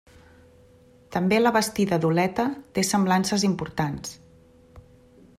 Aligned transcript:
També 1.15 1.37
la 1.41 1.51
Bastida 1.57 1.99
d'Oleta 2.05 2.45
té 2.77 2.85
semblances 2.89 3.45
importants. 3.51 4.15